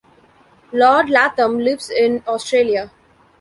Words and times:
Lord 0.71 1.09
Latham 1.11 1.59
lives 1.59 1.91
in 1.91 2.23
Australia. 2.25 2.89